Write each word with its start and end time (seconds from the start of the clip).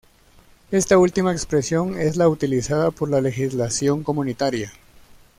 Esta 0.71 0.97
última 0.97 1.31
expresión 1.31 1.95
es 2.01 2.17
la 2.17 2.27
utilizada 2.27 2.89
por 2.89 3.07
la 3.11 3.21
legislación 3.21 4.01
comunitaria. 4.03 4.73